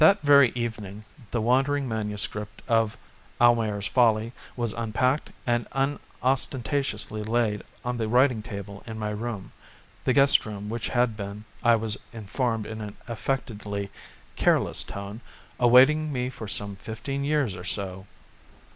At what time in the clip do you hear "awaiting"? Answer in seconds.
15.59-16.11